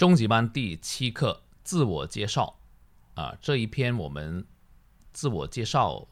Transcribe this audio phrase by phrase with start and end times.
[0.00, 2.58] 中级班第七课自我介绍
[3.12, 4.46] 啊，这一篇我们
[5.12, 6.08] 自我介绍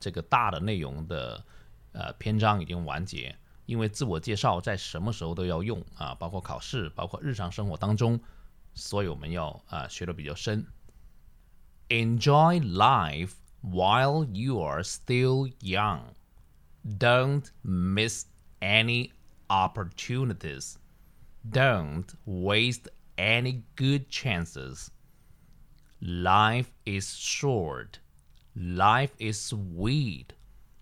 [0.00, 1.44] 这个大的内容的
[1.92, 3.36] 呃篇章已经完结，
[3.66, 8.18] 因为自我介绍在什么时候都要用啊，包括考试，包括日常生活当中，
[8.72, 10.66] 所以我们要啊学的比较深。
[11.90, 13.32] Enjoy life
[13.62, 16.00] while you are still young.
[16.82, 18.24] Don't miss
[18.60, 19.10] any
[19.48, 20.76] opportunities.
[21.48, 24.91] Don't waste any good chances.
[26.01, 27.99] Life is short.
[28.55, 30.33] Life is sweet.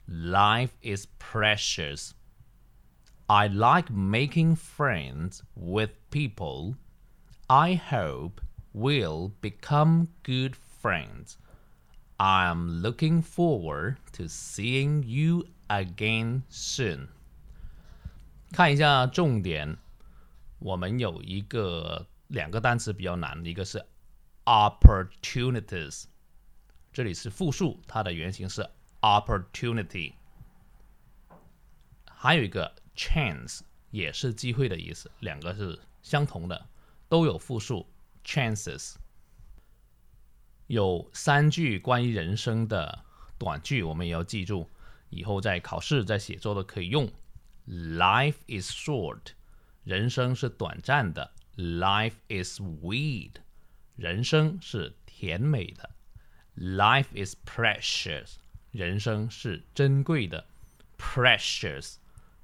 [0.07, 2.13] Life is precious.
[3.27, 6.75] I like making friends with people.
[7.47, 8.41] I hope
[8.73, 11.37] we'll become good friends.
[12.19, 17.09] I'm looking forward to seeing you again soon.
[18.51, 19.77] 看一下重点，
[20.57, 23.80] 我们有一个 两个单词比较难，一个是
[24.44, 26.06] opportunities，
[26.92, 28.68] 这里是复数，它的原型是
[29.00, 30.14] opportunity。
[32.04, 36.68] 还有一个 chance，也是机会的意思，两个是相同的，
[37.08, 37.86] 都有复数
[38.24, 38.96] chances。
[40.66, 43.04] 有三句关于人生的
[43.38, 44.68] 短句，我们也要记住，
[45.08, 47.08] 以后在考试、在写作都可以用。
[47.68, 49.34] Life is short，
[49.84, 51.30] 人生是短暂的。
[51.56, 53.34] Life is sweet，
[53.94, 55.90] 人生是甜美的。
[56.56, 58.34] Life is precious，
[58.72, 60.46] 人生是珍贵的。
[60.98, 61.96] Precious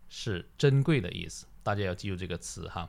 [0.08, 2.88] 是珍贵的意思，大家要记住这个词哈。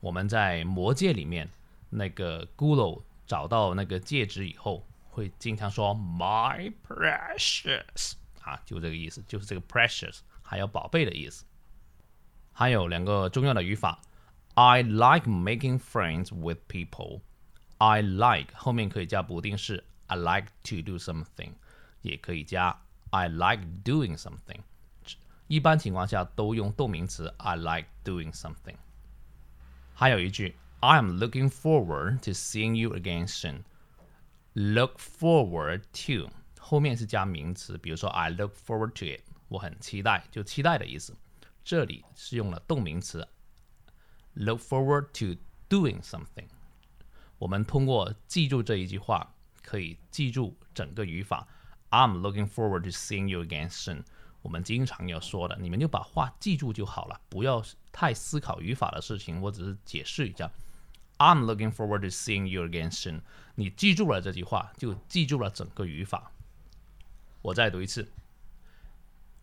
[0.00, 1.48] 我们在魔戒里面，
[1.88, 11.46] 那个骷髅找到那个戒指以后，会经常说 “my precious” 啊，就这个意思，就是这个 precious 还有宝贝的意思。
[12.52, 14.02] 还有两个重要的语法。
[14.57, 17.21] I like making friends with people.
[17.77, 21.53] I like 后面可以加补丁式 I like to do something，
[22.01, 24.61] 也可以加 I like doing something。
[25.47, 28.75] 一般情况下都用动名词 I like doing something。
[29.93, 38.91] 还有一句 I am looking forward to seeing you again soon。Look forward to 后面是加名词，比如说 I look forward
[38.93, 41.15] to it，我很期待，就期待的意思。
[41.63, 43.27] 这里是用了动名词。
[44.34, 46.48] Look forward to doing something。
[47.38, 51.46] 我们通过记住这一句话，可以记住整个语法。
[51.90, 54.04] I'm looking forward to seeing you again soon。
[54.42, 59.40] 我们经常要说的，你们就把话记住就好了，不要太思考语法的事情。
[59.40, 60.50] 我只是解释一下。
[61.18, 63.22] I'm looking forward to seeing you again soon。
[63.56, 66.30] 你记住了这句话，就记住了整个语法。
[67.42, 68.12] 我再读一次。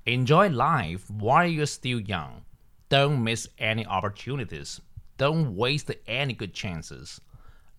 [0.05, 2.43] Enjoy life while you're still young.
[2.89, 4.79] Don't miss any opportunities.
[5.17, 7.21] Don't waste any good chances.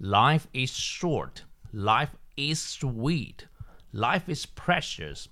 [0.01, 1.45] Life is short.
[1.73, 3.47] Life is sweet.
[3.93, 5.29] Life is precious.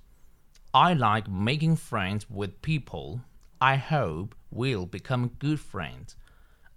[0.72, 3.20] I like making friends with people.
[3.60, 6.16] I hope we'll become good friends.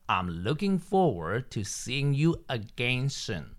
[0.10, 3.57] I'm looking forward to seeing you again soon.